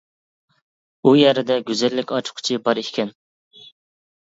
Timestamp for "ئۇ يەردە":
1.07-1.59